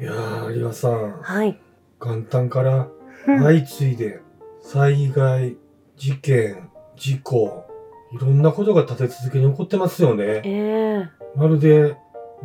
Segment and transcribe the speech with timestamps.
[0.00, 1.58] いやー、有賀さん、はい。
[2.00, 2.88] 元旦から
[3.26, 4.20] うん相次いで
[4.62, 5.56] 災害、
[5.96, 7.66] 事件、事故、
[8.12, 10.42] いろんなことが立て続けに起こってますよね。
[10.44, 11.96] ええまるで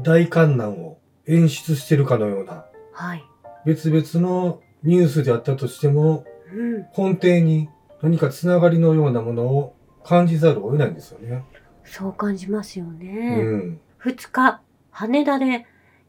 [0.01, 0.97] 大観難を
[1.27, 3.23] 演出してるかのような、はい。
[3.65, 7.13] 別々のニュースであったとしても、うん。
[7.13, 7.69] 根底に
[8.01, 11.43] 何かつながりのようなものを感じざるを得ないんですよね。
[11.85, 13.37] そう感じますようね。
[13.37, 13.79] ん。
[14.03, 15.65] 2日、羽田で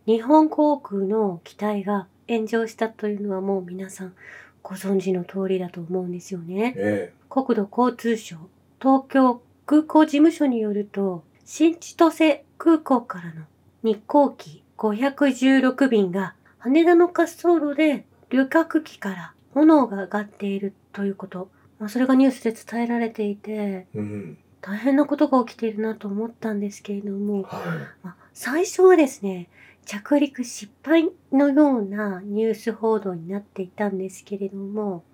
[0.06, 4.14] 日本航空の機体が炎上したというのはもう皆さん
[4.62, 6.74] ご存知の通りだと思うんですよね。
[6.76, 8.36] え国土交通省
[8.80, 13.42] 東京空港事務所によると、新千歳空港からの
[13.82, 21.48] 日航機516便が羽田の滑走路で旅客機から炎が上がっているということ。
[21.78, 24.38] まあ、それがニュースで伝えられていて、えうん。
[24.60, 27.60] 大変なことが起きているなと思ったんですけれども、は
[28.02, 29.48] まあ、最初はですね、
[29.84, 35.04] 着陸失敗のようなニュース報道になっていたんですけれども、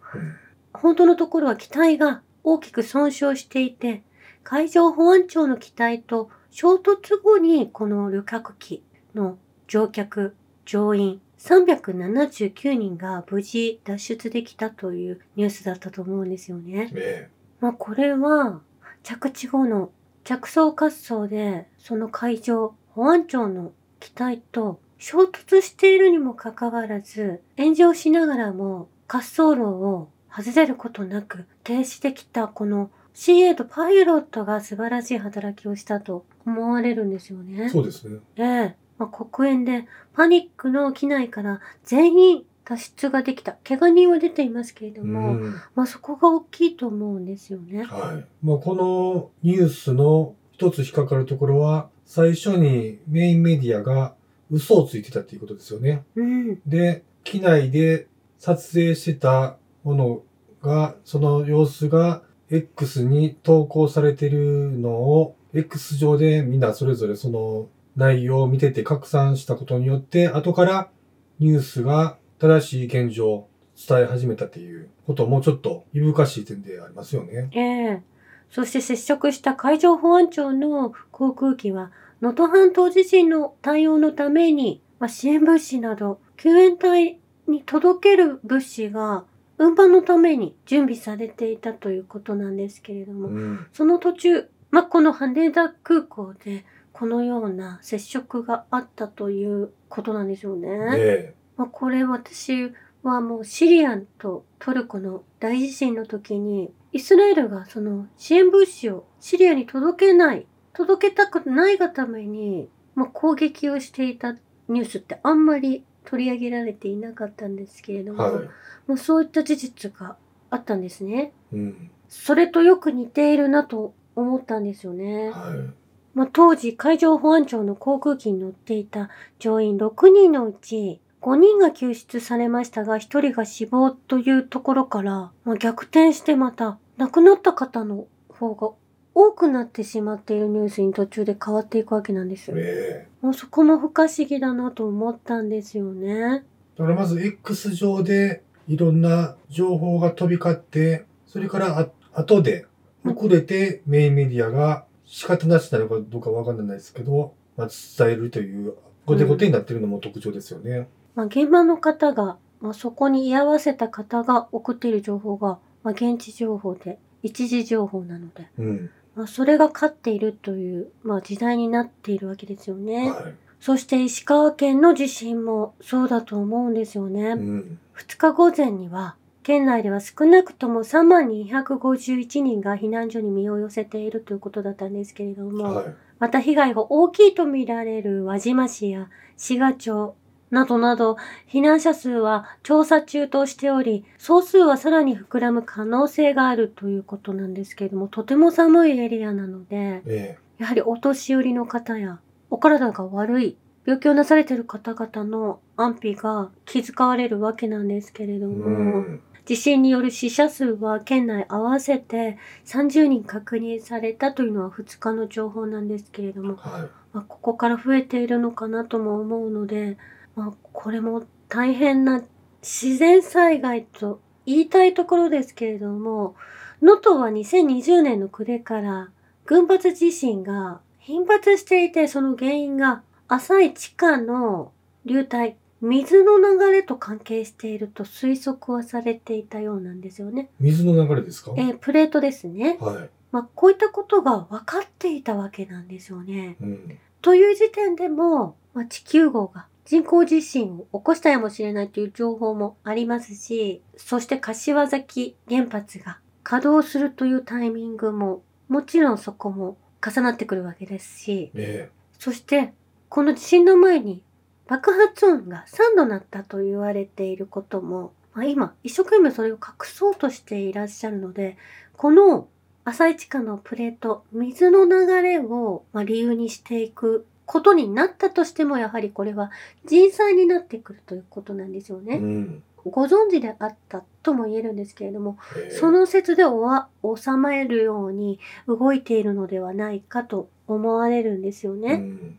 [0.73, 4.03] 本当のところは機体が大きく損傷していて、
[4.43, 8.83] 海上保安庁の機体と衝突後にこの旅客機
[9.15, 16.91] の乗客、乗員379人が無事脱出できたというニュースだったと思うんですよね。
[16.95, 18.61] えまあこれは
[19.03, 19.91] 着地後の
[20.25, 37.69] 着走滑走でその海上保安庁の機体と衝突しているにもかかわらず炎上しながらも滑走路を外れることなく停止できたこの CA とパイロットが素晴らしい働きをしたと思われるんですよえね。
[37.69, 38.21] そうですね。
[38.37, 43.57] ええまあ、黒煙でパニックの機内から全員脱出ができた。
[43.67, 45.55] 怪我人は出ていますけれどうも、ん。
[45.75, 47.83] まあそこが大きいと思うんですよね。
[47.85, 48.25] はい。
[48.47, 54.17] まあ、このニュースの一つ引っかかるところは、最初にメインメディアが
[54.51, 56.03] 嘘をついてたっていうことですよね。
[56.17, 56.61] うん。
[56.67, 60.23] で、機内で撮影してたもの
[60.61, 70.91] が、その様子が X に投稿されてるのを、X 上でみんなそれぞれその内容を見てて拡散したことによって、後から
[71.39, 73.49] ニュースが正しい現状を
[73.89, 77.51] 伝え始めたっていうこともちょっといぶかしい点でありますよね。
[77.53, 78.11] ええ
[78.51, 89.25] そして接触した海上保安庁の航空機は、能登半島地震の対応のために、まあ、支援物資など、救援隊に届ける物資が、
[89.59, 93.67] 運搬のために準備されていたということなんですけれども、うん。
[93.73, 100.69] その途中、まあ、この羽田空港で、このような接触があったということなんですよね。
[100.97, 110.47] えまあ、これ私はもうシリアとトルコの大地震の時にイスラエルがその支援物資をシリアに届けない
[110.81, 114.33] 届けたくないがために、まあ、攻撃をしていた
[114.69, 118.49] ニュースってあんまり取り上げられていなかったんですけれども、はい。
[118.87, 120.17] もうそういった事実が
[120.49, 121.33] あったんですね。
[121.53, 121.91] うん。
[122.09, 125.33] それとよく似ているなと思ったんですよね。
[125.33, 125.75] はい。
[126.15, 138.71] まあ、当時海上保安庁の航空機に乗っていた乗員6人のうち5人が救出されましたが1人が死亡というところから、まあ、逆転してまた亡くなった方の方が
[139.15, 142.57] 多くなってしまっているニュースに途中で変わっていくわけなんですよ。
[142.59, 146.45] ええもうそこも不可思議だなと思ったんですよね。
[146.77, 152.67] だからまず X 上でいろんな情報が飛び交って、それからあ後で
[153.05, 158.75] 遅れてメインメディアが仕方なしなのかどうかわかんないですけど、まあ、伝えるという、
[159.07, 160.89] 後手後手になってるのも特徴ですよね。
[161.15, 168.91] まあ、現場の方が、まあ、そこに居合わせた方が送っている情報が、まあ、現地情報で一時情報なので、うん。
[169.21, 173.11] まあ、それが勝っているという、まあ、時代になっているわけですよね。
[173.11, 173.35] はい。
[173.61, 177.33] そして石川県の地震もそうだと思うんですよね。
[177.33, 177.79] うん。
[177.99, 185.95] 2日午前には、県内では少なくとも3万251人が避難所に身を寄せているということだったんですけれども、はい。
[186.19, 190.15] また被害が大きいとみられる輪島市や滋賀町
[190.51, 191.17] などなど、
[191.49, 202.21] 避難者数は調査中としており、総数はさらに膨らむ可能性があるということなんですけれども、とても寒いエリアなので、えやはりお年寄りの方や、
[202.51, 203.57] お体が悪い、
[203.87, 208.49] 病気をなされている方々の安否が気遣われるわけなんですけれどえ。
[208.49, 209.21] も、うん。
[209.47, 216.83] 地震による死者数は県内合わせて30人確認されたというのは2日の情報なんですけれども、はい。
[217.13, 219.97] まあ、ここから増えているのかなとも思うので、
[220.41, 222.23] まあ、これも大変な
[222.63, 226.35] 自然災害と言いたいところですけれども、
[226.81, 229.11] 能登は2020年の暮れから
[229.45, 234.73] 群発地震が頻発していて、その原因が浅い地下の
[235.05, 240.49] 流体、水の流れと関係していると推測はされていたようなんですよね。
[240.59, 241.53] 水の流れですか？
[241.57, 242.79] えープレートですね。
[242.81, 243.11] はい。
[243.33, 246.57] まあ、こういったことが分かっていたわけなんですよね。
[246.63, 246.99] うん。
[247.23, 262.73] という時点でも、まあ、地球号が人工地震を起こしたやもしれないという情報もありますし、そして柏崎原発が稼働するというタイミングも、もちろんそこも重なってくるわけですし、えそして、
[263.09, 264.23] この地震の前に
[264.69, 271.57] 爆発音が3度鳴ったと言われていることも、まあ、今、一生懸命それを隠そうとしていらっしゃるので、
[271.97, 272.47] この
[272.85, 279.51] 浅い地下のプレート、水の流れをまあ理由にしていくことになったとしても、やはりこれは
[279.85, 282.17] 人災になってくるということなんですよえね。
[282.19, 282.63] うん。
[282.85, 291.95] ご存知であったとも言えるんですけれども、ええその説でおわ収めるように動いているのではないかと思われるんですよね。
[291.95, 292.39] うん。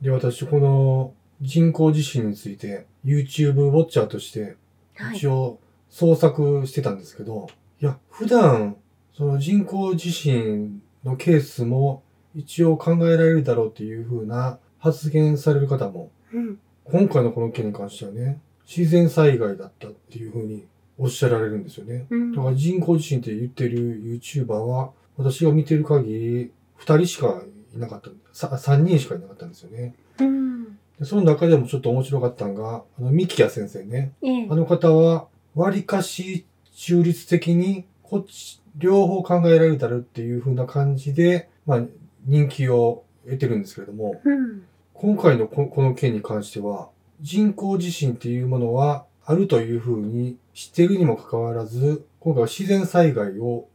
[0.00, 4.54] で、私、この人工地震について YouTube ウォッチャーとして
[4.94, 5.26] はい一。
[5.26, 5.58] 応
[5.90, 7.48] 創作してたんですけど、
[7.80, 8.76] い、や、普段、
[9.16, 16.58] その人工地震のケースも一応考えられるだろうっていう風な発言される方も、うん。
[16.84, 20.66] 今回のこの件に関してはね、自然災害だったっていう風に
[20.98, 22.06] おっしゃられるんですよね。
[22.10, 27.42] うんだから人工地震って言ってる YouTuber は、私が見てる限り、二人しか
[27.74, 28.10] いなかった。
[28.32, 29.94] さ三人しかいなかったんですよね。
[30.18, 30.64] うん。
[30.98, 34.12] でその中でもちょっと面白かったのが、あの、ミキヤ先生ね。
[34.22, 34.56] ええあ。
[34.56, 41.82] の方は、割かし中立的に、こっち、両方考えられたらっていう風な感じで、まあ、
[42.26, 44.62] 人気を得てるんですけれども、うん。
[44.92, 46.88] 今回のこの件に関しては、
[47.20, 53.68] 人工地震っていうものはあるという風に知っているにもかかわらず、今回は自然災害を。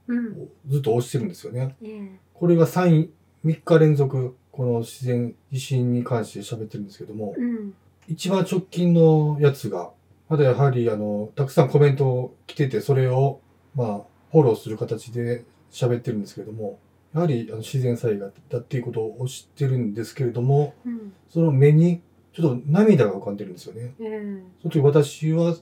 [0.67, 1.75] ずっと推してるんですよね。
[1.83, 2.19] ええ。
[2.33, 3.09] これが3、
[3.45, 7.73] 3日連続、この自然地震に関して喋ってるんですけども、うん。
[8.07, 9.91] 一番直近のやつが、
[10.29, 13.39] まだやはりあの、たくさんコメント来てて、それを、
[13.75, 16.79] まあ、フォローする形で喋ってるんですけども、
[17.13, 21.13] やはりあの自然災害だっていうことを知ってるんですけれども、うん。
[21.29, 22.01] その目に
[22.33, 23.93] ちょっと涙が浮かんでるんですよね。
[23.99, 24.43] ええ。
[24.61, 25.55] その時私は、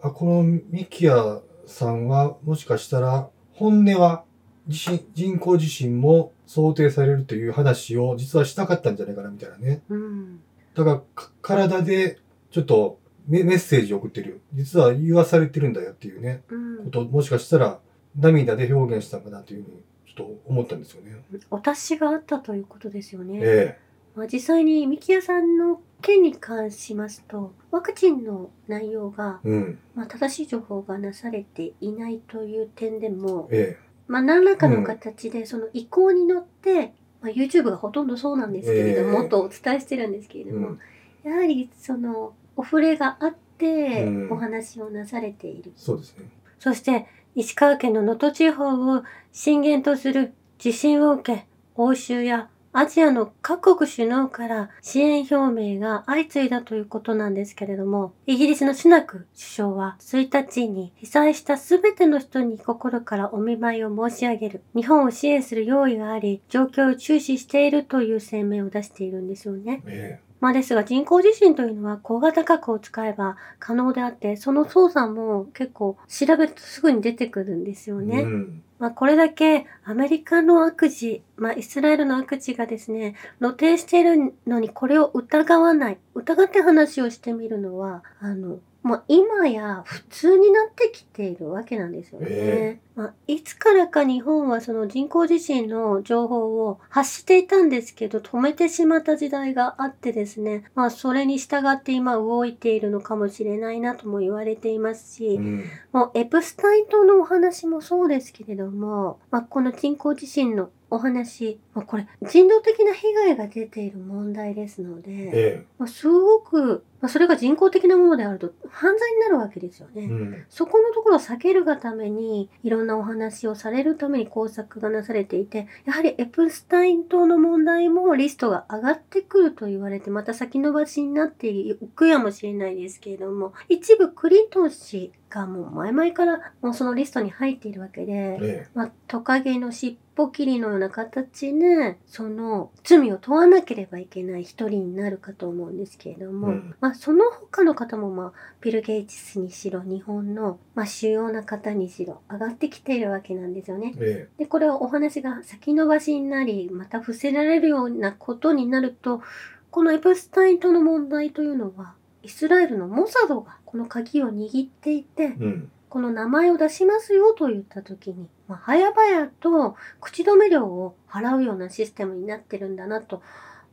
[0.00, 4.24] あ、このミキヤさんはもしかしたら、本音は
[4.68, 9.82] 地震、人工地震も想定されるという話を実はしたかったんじゃないかなみたいなね。
[9.88, 10.40] うん。
[10.74, 12.18] だからか、体で
[12.50, 14.40] ちょっとメメッセージを送ってる。
[14.54, 17.78] 実は言わされてるんだよっていうね、うんことをもしかしたら
[18.16, 21.22] 涙で表現したのかなというふうにちょっと思ったんですよね。
[21.50, 23.38] お達しがあったということですよね。
[23.42, 23.78] え
[24.16, 29.78] まあ、実際に三木屋さんの件に関しますと、ワクチンの内容が、えうん。
[29.94, 33.78] まあ、正しい情報がなされていないという点でも、え
[34.08, 36.92] まあ、何らかの形でその意向に乗って、
[37.22, 41.30] まあ、YouTube がほとんどそうなんですけれども、ええとお伝えしてるんですけれえども、うん。
[41.30, 45.72] やはりそのお触れがあってうんお話をなされている。
[45.76, 46.24] そうですね。
[46.58, 51.46] そして石川県の能登地方を震源とする地震を受け、
[51.76, 64.62] 欧州やアジアの各国首脳から支援表明が相次いだということなんですけれども、イギリスのスナク首相は1日に被災したすべての人に心からお見舞いを申し上げる。
[64.76, 69.82] 日本を支援する用意があり、状況を注視しているという声明を出しているんですよね。
[69.86, 78.22] えまあですが人工地震というのは小型核を使えば可能であって、その操作も結構調べるとすぐに出てくるんですよえね。
[78.22, 78.62] うん。
[78.78, 92.26] まあこれだけアメリカの悪事、まあイスラエルの悪事がですね、露呈しているのにこれを疑わない、疑って話をしてみるのは、あの、まあ今や普通になってきているわけなんですよね。
[92.30, 105.64] えまあ、いつからか日本はその人工地震の情報を発していたんですけど、止めてしまった時代があってですね、まあそれに従って今動いているのかもしれないなとも言われていますし、うん。
[105.92, 120.02] もうエプスタイン島のお話もそうですけれども、まあ、この人工地震のお話、まあ、これ人道的な被害が出ている問題ですので、えまあ、すごく、まあ、それが人工的なものであると犯罪になるわけですよね。
[120.02, 120.44] えうん。
[120.48, 154.28] そこのところを避けるがために、いろんなお話をされるために工作がなされていて、やはりエプスタイン島の問題もリストが上がってくると言われて、また先延ばしになっていくやもしれないですけれども、一部クリントン氏がもう前々からもうそのリストに入っているわけで、えまあ、トカゲの尻尾切りのような形で、その罪を問わなければいけない一人になるかと思うんですけれども、うんまあ、その他の方も、まあ、ビル・ゲイツスにしろ、日本の、まあ、主要な方にしろ、上がってきているわけなんですよねえ。
[154.38, 159.22] えで、これはお話が先延ばしになり、また伏せられるようなことになると、
[159.70, 165.72] このエプスタインとの問題というのは、イスラエルのモサドがこの鍵を握っていて、うん。
[165.90, 173.22] この名前を出しますよと言った時に、まあ、早々と口止め料を払うようなシステムになってるんだなと、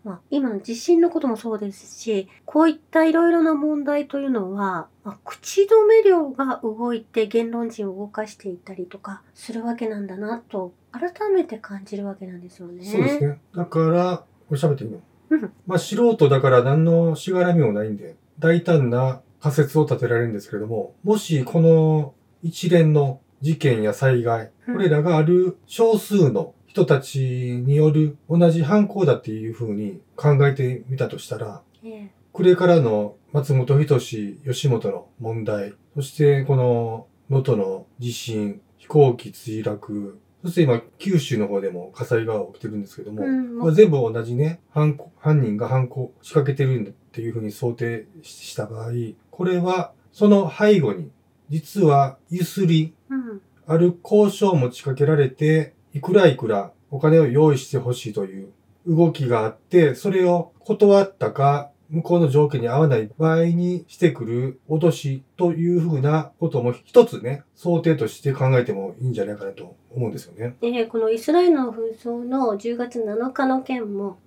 [0.03, 12.85] まあ、今の地震のこともそうですし、こういったいろいろな問題というのは、まあ、口止め料が動いて言論人を動かしていたりとかするわけなんだなと、改めて感じるわけなんですよね。
[12.85, 13.39] そうですね。
[13.55, 22.13] だから、これ喋っていいのうんまあ素人だから何のしがらみもないんで、大胆な仮説を立てられるんですけれども、もしこの
[22.43, 48.91] 一連の事件や災害、うんこれらがある少数の人たちによる同じ犯行だっていうふうに考えてみたとしたら、ええ暮れからの松本人志、吉本の問題、そしてこの能登の地震、飛行機墜落、そして今九州の方でも火災が起きてるんですけども、うんまあ、全部同じね、犯行犯人が犯行仕掛けてるんだっていうふうに想定した場合、
[49.31, 51.09] これはその背後に、
[51.49, 53.41] 実はゆすり、うん。
[53.69, 58.53] ある交渉を持ちかけられて、いくらいくらお金を用意してほしいという
[58.85, 70.55] 動きがあって、それを断ったか、向こうの条件に合わない場合にしてくる脅しというふうなことも一つね、想定として考えてもいいんじゃないかなと思うんですよね。
[70.61, 74.19] えーこのイスラエルの紛争の10月7日の件も、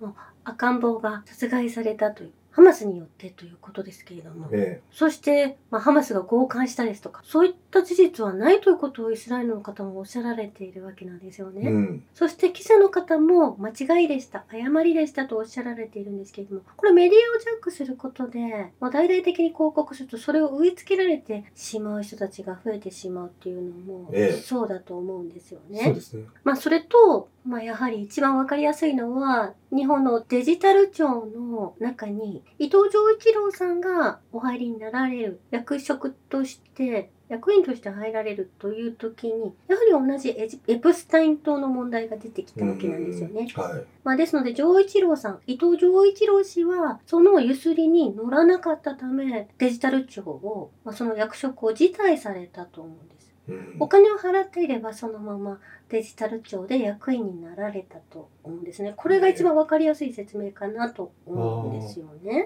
[0.43, 11.61] 赤ん坊が殺害されたという、ハマスによってということですけれども、えそして、まあ、ハマスが強姦したですとか、そういった事実はないということをイスラエルの方もおっしゃられているわけなんですよね。
[11.63, 12.03] えうん。
[12.13, 25.83] そして記者の方も間違いでした、誤りでしたとおっしゃられているんですけれども、これメディアをジャックすることで、まあ、大々的に広告するとそれを植え付けられてしまう人たちが増えてしまうっていうのも、ええそうだと思うんですよね。
[25.83, 26.25] そうですね。
[26.43, 43.47] まあそれと、まあやはり一番わかりやすいのは、日本のデジタル庁の中に伊藤浄一郎さんがお入りになられる役職として、役員として入られるという時に、やはり同じエジエプスタイン島の問題が出てきたわけなんですよね。
[43.55, 43.83] はい。
[44.03, 53.31] まあですので、浄一郎さん、伊藤浄一郎氏は、そのゆすりに乗らなかったため、デジタル庁を、まあ、その役職を辞退されたと思うんです。
[53.47, 55.59] うんお金を払っていればそのまま
[55.91, 58.93] デジタル庁で役員になられたと思うんですね。
[58.95, 62.45] これが一番わかりやすい説明かなと思うんですよね。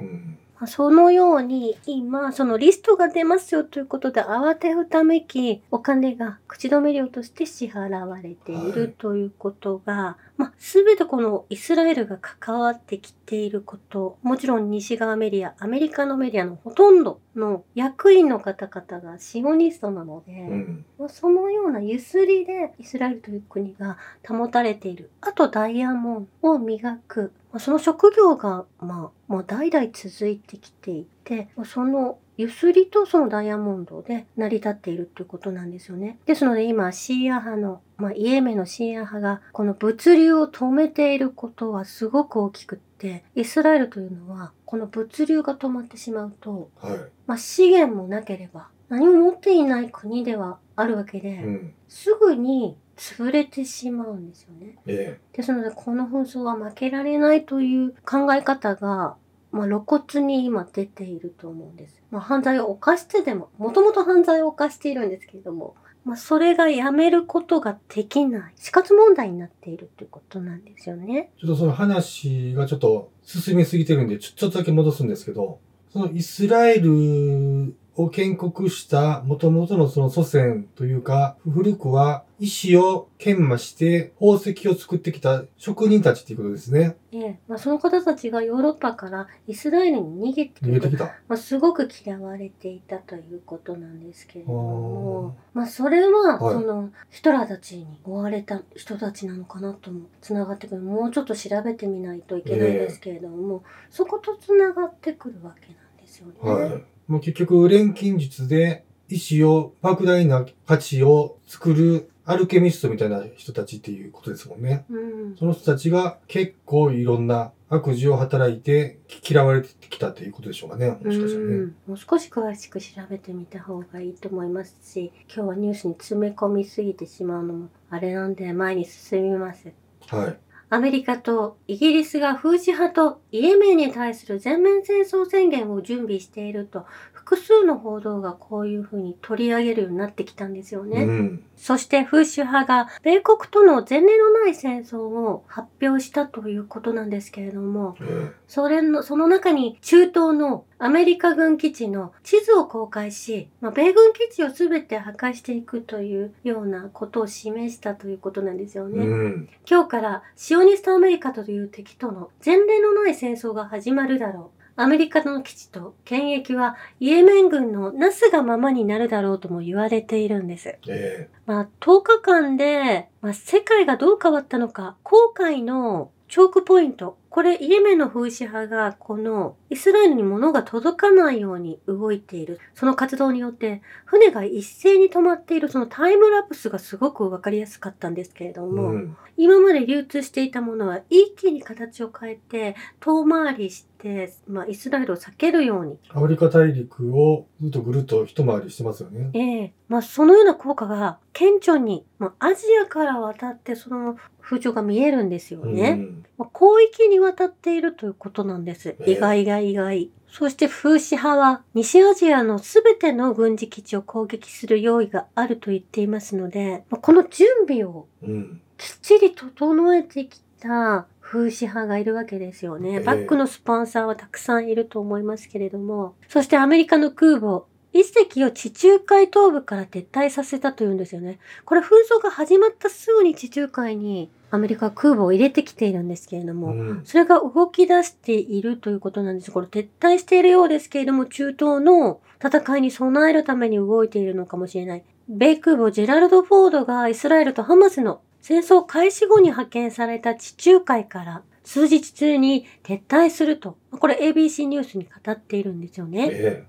[0.68, 20.86] そのように今そのリストが出ますよということで慌てふためきお金が口止め料として支払われていはいるということが、まあ、全てこのイスラエルが関わってきていることもちろん西側メディアアメリカのメディアのほとんどの役員の方々がシオニストなので、うん。
[20.98, 25.12] まあそのようなゆすりでイスラエルという国が保たれている。
[25.22, 27.32] あとダイヤモンドを磨く。
[27.52, 36.18] まあその職業が、まあ、もう代々続いてきていて、まあそのゆすりとそのダイヤモンドで成り立っているということなんですよね。
[36.26, 46.98] ですので今、シーア派の、まあ、イエメンのシーア派が、この物流を止めていることはすごく大きくって、イスラエルというのは、この物流が止まってしまうと、はい。
[47.26, 51.74] まあ、資源もなければ何も持っていない国ではあるわけで、うん。
[51.88, 54.78] すぐに潰れてしまうんですよね。
[54.86, 59.16] えですのでこの紛争は負けられないという考え方が、
[59.52, 62.02] まあ、露骨に今出ていると思うんです。
[62.12, 65.76] まあ、犯罪を犯してでも、もともと犯罪を犯しているんですけれども、
[66.06, 71.32] まあ、それがやめることができない死活問題になっているということなんですよね。
[71.40, 75.60] ちょっとその話がちょっと進みすぎてるんで、ちょちょっとだけ戻すんですけど、
[75.92, 86.98] そのイスラエルを建国した元々のその祖先というか、古くは石を研磨して宝石を作ってきた職人たちっていうことですね。
[87.14, 91.06] ええまあ、その方たちがヨーロッパからイスラエルに逃げて逃げてきた。
[91.30, 106.34] まあ、すごく嫌われていたということなんですけれどもあ、まあ、それは、はいそのヒトラーたちに追われた人たちなのかなともつながってくるもうちょっと調べてみないといけないですけれども、そことつながってくるわけなんですよね。
[106.42, 106.95] はい。
[107.08, 114.84] もう結局、錬金術で石を、莫大な価値を作るアルケミストみたいな人たちっていうことですもんね。
[114.90, 120.98] うんその人たちが結構いろんな悪事を働いて嫌われてきたということでしょうかね。
[121.04, 121.56] もしかしたらね。
[121.56, 129.72] うんもう少し詳しく調べてみた方がいいと思いますし今日はニュースに詰め込みすぎてしまうのもあれなんで前に進みます。
[130.08, 130.38] はい。
[130.70, 136.86] アメリカとイギリスがフーシ派とイエメンに対する全面戦争宣言を準備していると
[137.26, 141.04] 複数の報道がこういうふうに取り上げるようになってきたんですよね。
[141.04, 141.44] うん。
[141.58, 159.06] そしてフーシ派が米国との前例のない戦争を発表したということなんですけれども、えそれの、その中に中東のアメリカ軍基地の地図を公開し、まあ、米軍基地をすべて破壊していくというようなことを示したということなんですよえね。
[159.06, 159.50] うん。
[159.70, 164.66] 今日からシオニストアメリカという敵との前例のない戦争が始まるだろう。
[164.78, 170.78] アメリカの基地と権益はイエメン軍のなすがままになるだろうとも言われているんです。
[170.88, 177.18] えまあ、10日間で、まあ、世界がどう変わったのか、航海のチョークポイント。
[177.36, 182.62] これ、イエメンの風刺派が、この、イスラエルに物が届かないように動いている。
[182.74, 189.18] その活動によって、船が一斉に止まっている、そのタイムラプスがすごくわかりやすかったんですけれどえも、うん。
[189.36, 199.32] 今まで流通していたものは一気に形を変えて、遠回りして、まあ、イスラエルを避けるようにアフリカ大陸をずっとぐるっと一回りしてますよね。
[199.34, 205.90] ええまあそのような効果が顕著に、まあ、アジアから渡ってその風潮が見えるんですよね。
[205.92, 206.26] うん。
[206.38, 208.96] まあ、広域に渡っているということなんです。
[209.00, 210.10] ええ意外が意外。
[210.30, 218.62] そして風刺派は西アジアのすべての軍事基地を攻撃する用意があると言っていますので、まあ、この準備をうん。
[218.78, 223.00] きっちり整えてきた風刺派がいるわけですよええね。
[223.00, 226.16] バックのスポンサーはたくさんいると思いますけれども。
[226.28, 227.64] そしてアメリカの空母、
[227.94, 231.40] 一隻を地中海東部から撤退させたというんですよね。
[231.64, 237.02] これ紛争が始まったすぐに地中海にアメリカは空母を入れてきているんですけれども、うん。
[237.06, 239.52] それが動き出しているということなんです。
[239.52, 245.04] これ撤退しているようですけれども、中東の戦いに備えるために動いているのかもしれない。
[245.28, 253.78] 米空母ジェラルド・フォードがイスラエルとハマスの戦争開始後に派遣された地中海から数日中に撤退すると。
[253.92, 256.30] これ ABC ニュースに語っているんですよね。
[256.32, 256.66] え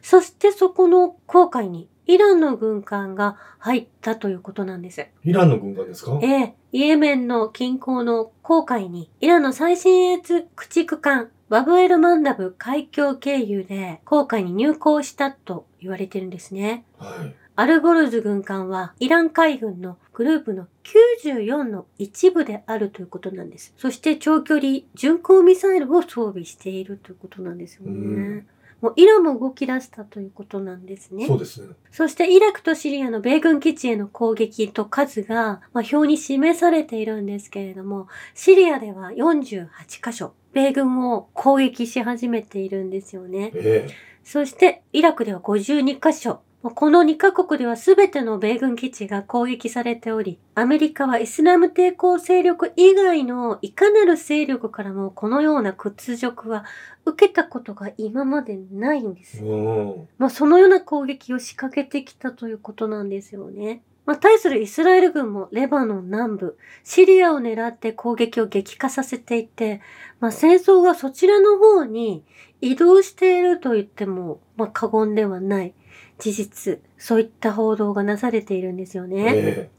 [0.00, 5.00] そしてそこの航海にイランの軍艦が入ったということなんです。
[5.02, 6.18] えイランの軍艦ですか？
[6.22, 16.84] ええ、イエメンの近郊の航海に、イランの最新鋭駆逐艦、バブエルマンダブ海峡経由で航海に入港したと言われてるんですね。
[16.98, 17.34] はい。
[17.56, 23.74] アルゴルズ軍艦はイラン海軍のグループの94の一部であるということなんです。
[23.76, 27.90] そして長距離巡航ミサイルを装備しているということなんですよね。
[27.90, 28.46] うん
[28.80, 31.26] もうイランも動き出したということなんですね。
[31.26, 31.74] そうですね。
[31.90, 39.68] そしてイラクとシリアの米軍基地への攻撃と数が、まあ、表に示されているんですけれども、シリアでは48
[40.00, 43.50] カ所、米軍を攻撃し始めているんですよね。
[43.54, 43.88] え
[44.22, 46.40] そしてイラクでは52カ所。
[46.62, 56.64] まあこの2カ国では全ての米軍基地が攻撃されており、アメリカはイスラム抵抗勢力以外のいかなる勢力からもこのような屈辱は
[57.04, 59.48] 受けたことが今までないんですえ。
[59.48, 60.08] うん。
[60.18, 63.82] まあ、そのような攻撃を仕掛けてきたということなんですよね。
[64.04, 69.82] まあ、対するイスラエル軍もレバノン南部、シリアを狙って攻撃を激化させていて、
[70.18, 72.24] まあ、戦争がそちらの方に
[72.62, 75.74] 移動していると言っても、まあ、過言ではない
[76.18, 79.32] 事実、そういった報道がなされているんですよね。
[79.34, 79.70] え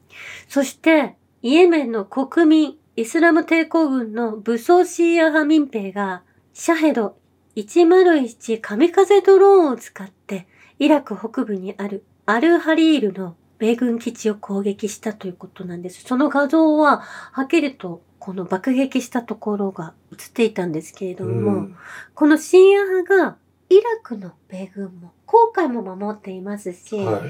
[0.47, 6.23] そして、イエメンの国民、イスラム抵抗軍の武装シーア派民兵が、
[6.53, 7.15] シャヘド
[7.55, 10.47] 101神風ドローンを使って、
[10.79, 16.03] イラク北部にあるアルハリールの米軍基地を攻撃したということなんです。
[16.03, 21.75] その画像は、はっきりとこの爆撃したところが映っていたんですけれえども、うん。
[22.13, 23.37] このシーア派が
[23.69, 27.21] イラクの米軍も、航海も守っていますし、は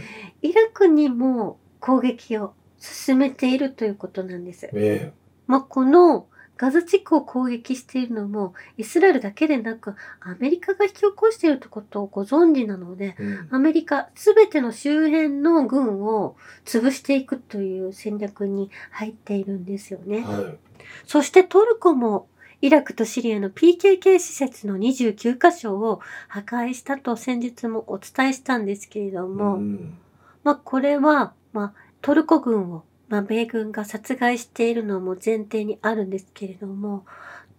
[0.41, 0.49] い。
[0.49, 4.69] イラクにも攻撃を進めているということなんです。
[4.73, 5.13] え
[5.47, 6.27] まあ、この
[6.59, 13.47] ガザ地区を攻撃しているのもイスラエルだけでなくアメリカが引き起こしているってことをご存知なのでえうん。
[13.55, 20.21] アメリカすべての周辺の軍を潰していくという戦略に入っているんですよね。
[20.21, 20.57] はい。
[21.05, 22.27] そしてトルコも
[22.61, 29.97] イラクとシリアの PKK 施設の29カ所を破壊したと先日もお伝えしたんですけれども、うん。
[30.43, 37.05] まあ、これは、まあ、トルコ軍を、まあ、米軍が殺害しているのも前提にあるんですけれども、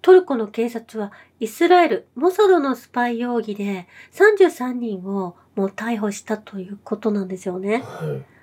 [0.02, 7.82] トルコの警察はイスラエル、モサドのスパイ容疑で33人をもう逮捕したということなんですよね。
[7.84, 8.40] はい。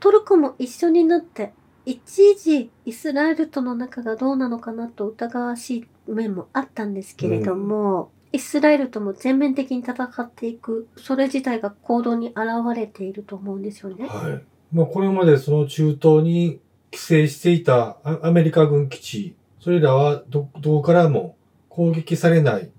[0.00, 1.52] トルコも一緒になって、
[1.90, 12.36] 一時イスラエルとの仲がどうなのかなと疑わしい面もあったんですけれども、イスラエルとも全面的に戦っていく、それ自体が行動に現
[12.76, 14.06] れていると思うんですよね。
[14.06, 14.40] はい。
[14.72, 16.60] まあ、これまでその中東に
[16.92, 21.34] 寄生していたアアメリカ軍基地、それらはど、どこからも
[21.68, 22.70] 攻撃されない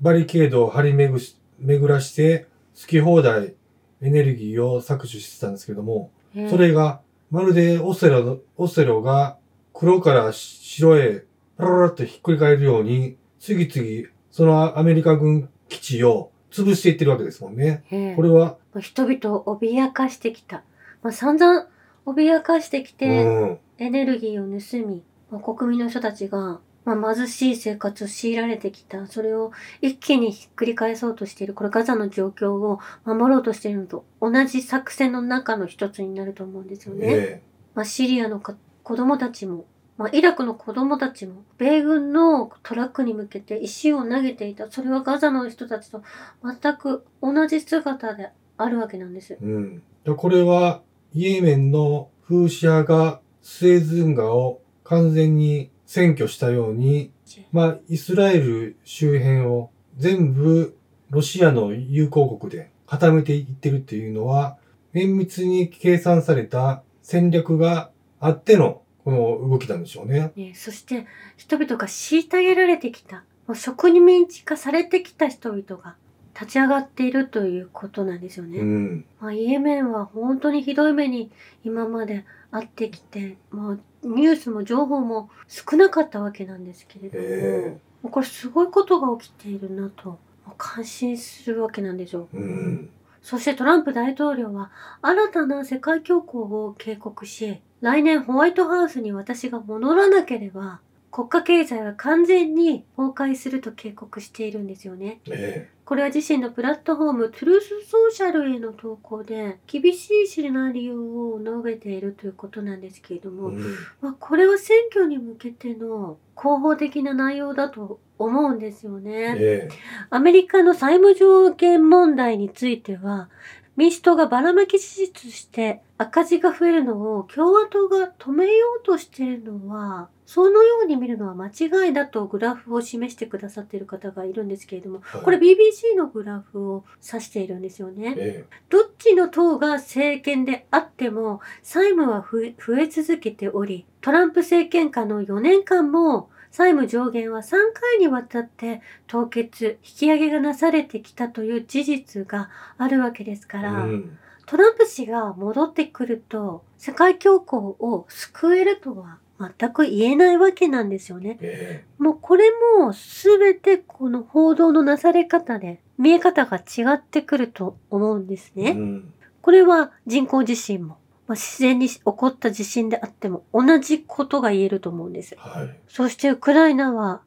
[0.00, 2.46] バリケードを張り巡し巡らして
[2.78, 3.54] 好き放題
[4.00, 9.38] エネルギーを搾取してたんですけども、えーそれがまるでオセロの、オセロが
[9.72, 11.24] 黒から白へ
[11.56, 17.84] パラパラっとひっくり返るように、次々そのアメリカ軍基地を潰していってるわけですもんね。
[17.90, 20.62] えーこれは、まあ人々を脅かしてきた。
[21.02, 21.68] まあ、散々
[22.06, 29.08] 脅かしてきうて、ん、エネルギーを盗み、まあ、国民の人たちが、まあ、貧しい生活を強いられてきた。
[29.08, 29.50] それを
[29.82, 31.52] 一気にひっくり返そうとしている。
[31.52, 37.06] これガザの状況を守ろうとしているのと同じ作戦の中の一つになると思うんですよね。
[37.08, 37.42] え
[37.74, 39.66] まあ、シリアのか子供たちも、
[39.98, 44.70] まあ、イラクの子供たちも、米軍のトラックに向けて石を投げていた。
[44.70, 46.04] それはガザの人たちと
[46.44, 49.38] 全く同じ姿であるわけなんですえ。
[49.42, 49.82] うん。
[50.04, 57.12] でこれは、イエメンのフーシ派がスエズ運河を完全に占拠したように、
[57.52, 60.76] まあ、イスラエル周辺を全部
[61.10, 64.58] ロシアの友好国で固めていってるっていうのは、
[64.92, 70.32] 綿密に計算された戦略があってのこの動きなんでしょうね。
[70.34, 75.94] ね、そして人々が虐げられてきた、もう植民地化されてきた人々が
[76.34, 78.58] 立ち上がっているということなんですよね。
[78.58, 79.04] うん。
[79.20, 81.30] まあ、イエメンは本当にひどい目に
[81.64, 92.28] 今まであってきて、まあ、ニュースも情報も少なかったわけなんですけれども、えもうこれすごいことが起きているなとまあ感心するわけなんですよ。
[92.34, 92.90] えうん。
[93.22, 94.70] そしてトランプ大統領は
[95.02, 105.20] 新たな世界恐慌を警告し、来年ホワイトハウスに私が戻らなければ、国家経済は完全に崩壊すると警告しているんですよね。
[105.30, 113.62] えこれは自身のプラットフォームトゥルースソーシャルへの投稿で厳しいシナリオを述べているということなんですけれども、えうん。
[114.00, 119.36] まあ、これは選挙に向けての広報的な内容だと思うんですよね。
[119.38, 119.68] え
[120.10, 123.28] アメリカの債務上限問題については、
[123.76, 138.14] 民主党がばらまき事実して赤字が増えるのを共和党が止めようとしているのは、そのように見るのは間違いだとグラフを示してくださっている方がいるんですけれども、はいこれ BBC のグラフを指しているんですよね。
[138.18, 154.18] えどっちの党が政権であっても債務は増え続けており、トランプ政権下の4年間も債務上限は3回にわたって凍結、引き上げがなされてきたという事実があるわけですかえら、うん。
[154.46, 161.36] トランプ氏が戻ってくると世界恐慌を救えるとは全く言えないわけなんですよね。
[161.42, 168.68] えもうこれも全てこの報道のなされ方で見え方が違ってくると思うんですね。
[168.68, 169.12] えうん。
[169.42, 175.34] これは人工地震も、まあ、自然に起こった地震であっても同じことが言えると思うんです。
[175.38, 175.76] はい。
[175.88, 177.22] そしてウクライナは、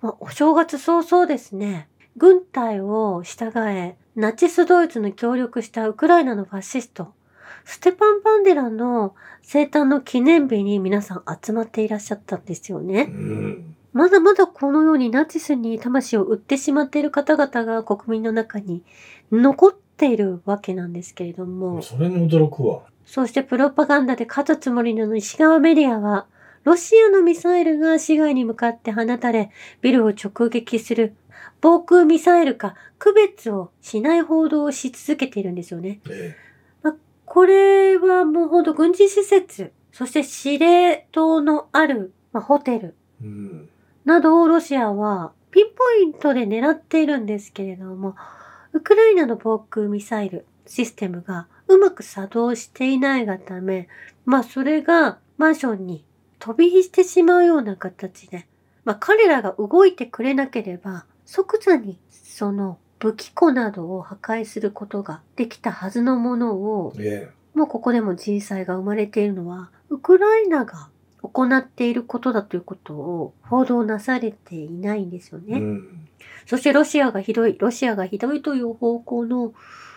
[0.00, 7.12] まあ、お正月早々ですね、軍隊を従え、ナチスドイツに協力したウクライナのファシスト、
[7.64, 13.04] ステパン・バンデラの生誕の記念日に皆さん集まっていらっしゃったんですようね。
[13.04, 13.74] ん。
[13.92, 18.82] まだまだこのようにナチスに魂を売ってしまっている方々が国民の中に
[19.30, 22.82] 残っているわけなんですけれども、それに驚くわ。
[23.06, 26.26] そしてプロパガンダで勝つつもりの西側メディアは、
[26.64, 29.50] ロシアのミサイルが市街に向かって放たれ、
[29.82, 31.14] ビルを直撃する
[31.60, 36.00] 防空ミサイルか区別をしない報道をし続けているんですよね。
[36.10, 36.34] え
[37.26, 43.68] これはもうほんと軍事施設、そして司令塔のある、まあ、ホテルえうん。
[44.04, 48.14] などをロシアはピンポイントで狙っているんですけれども、
[48.72, 53.88] ウクライナの防空ミサイルシステムがうまく作動していないがため、
[54.24, 56.04] まあそれがマンションに
[56.38, 58.46] 飛び火してしまうような形で、
[58.84, 70.88] まあ彼らが動いてくれなければ即座にその武器庫などを破壊することができたはずのものをえもうここでも人災が生まれているのは、ウクライナが
[71.22, 75.56] 行っていることだということを報道なされていないんですよね。
[75.56, 76.08] えうん。
[76.46, 79.54] そしてロシアがひどい、ロシアがひどいという方向の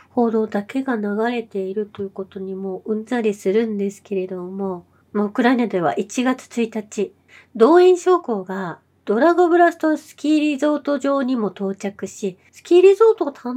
[0.10, 7.14] 報道だけが流れているということにもうんざりするんですけれども、まあウクライナでは1月1日、
[7.56, 13.56] 動員将校がドラゴブラストスキーリゾート場にも到着し、スキーリゾートを楽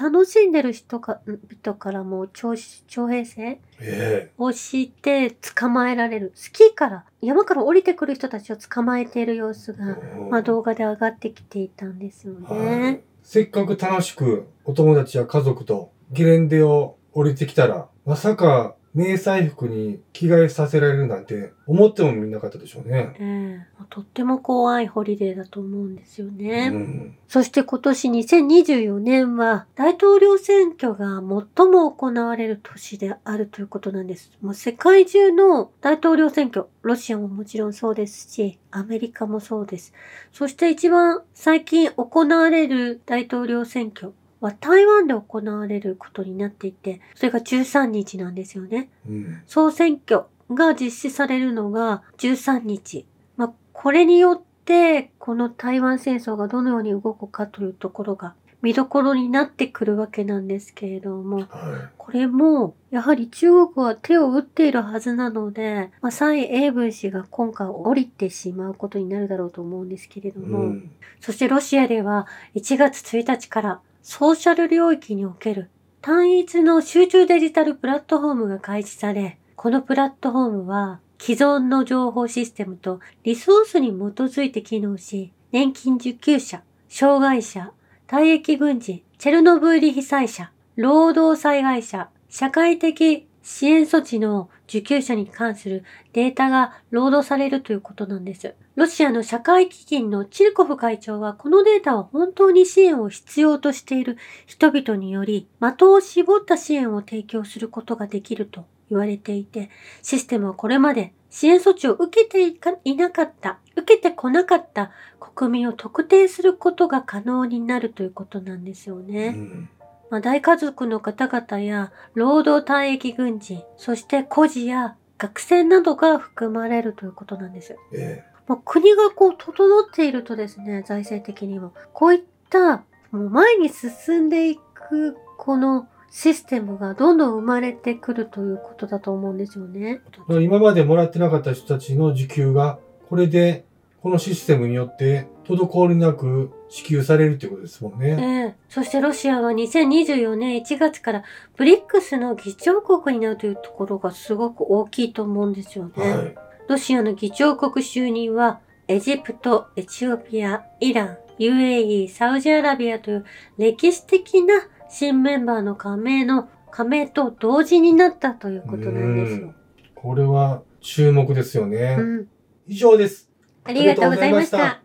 [0.00, 2.56] 楽しんでる人か人からも徴
[2.86, 6.32] 徴兵制えをして捕まえられる。
[6.34, 9.98] スキーから、山から降りてくる人たちを捕まえている様子えが、
[10.30, 13.04] まあ、動画で上がってきていたんですよはいね。
[13.28, 23.14] せっかく楽しくお友達や家族とゲレンデを降りてきたら、まさか迷彩服に着替えさせられるなんて思ってもみなかったでしょうね。
[23.20, 26.70] ええとっても怖いホリデーだと思うんですよね。
[26.72, 27.18] うん。
[27.28, 34.32] そして今年2024年は大統領選挙が最も行われる年であるということなんです。
[34.40, 39.92] もう世界中の大統領選挙、ロシアももちろんそうですし、アメリカもそうです。
[40.32, 44.14] そして一番最近行われる大統領選挙
[44.46, 48.90] は台湾で行われることになっていて、それが13日なんですよね。
[49.08, 49.42] うん。
[49.46, 53.06] 総選挙が実施されるのが13日。
[53.36, 70.44] まあ、これによって、この台湾戦争がどのように動くかというところが見どころになってくるわけなんですけれども、はこれも、やはり中国は手を打っているはずなので、まあ、蔡英文氏が今回降りてしまうことになるだろうと思うんですけれどい。
[70.44, 70.90] うも、ん。
[71.20, 75.68] そしてロシアでは1月1日からソーシャル領域における
[76.00, 87.72] 単一の集中デジタルプラットフォームが開始され、このプラットフォームは既存の情報システムとリソースに基づいて機能し、年金受給者、障害者、
[88.06, 98.56] 退役軍人、チェルノブイリ被災者、労働災害者、社会的支援措置の受給者に関するデータが労働されるということなんです。
[98.74, 109.70] ロシアの社会基金のチルコフ会長はこのデータは本当に支援を必要としている人々により的を絞った支援を提供することができると言われていて、
[110.02, 112.48] システムはこれまで支援措置を受けて
[112.82, 119.28] いなかった、受けてこなかった国民を特定することが可能になるということなんですようね。
[119.28, 119.68] ん。
[120.10, 127.76] まあ、大家族の方々や労働退役軍人、そして孤児や学生などが含まれるということなんです。
[127.92, 140.00] えまあ、国がこう整っているとですね、財政的にも、こういったもう前に進んでいくこのシステムがどんどん生まれてくるということだと思うんですよね。
[140.30, 140.42] え。
[140.42, 142.78] 今までもらってなかった人たちの受給が、
[143.10, 143.65] これで、
[144.06, 148.54] このシステムによって、滞りなく支給されるってことですもんえね。
[148.56, 151.24] えそしてロシアは2024年1月から
[151.56, 155.92] ブリックスの議長国になるというところがすごく大きいと思うんですよね。
[155.96, 156.34] はい。
[156.68, 163.24] ロシアの議長国就任は、エジプト、エチオピア、イラン、UAE、サウジアラビアという
[163.58, 164.54] 歴史的な
[164.88, 169.52] 新メンバーの加盟の、加盟と同時になったということなんですよ。
[169.96, 171.96] これは注目ですよね。
[171.98, 172.28] うん。
[172.68, 173.25] 以上です。
[173.66, 174.80] ありがとうございました。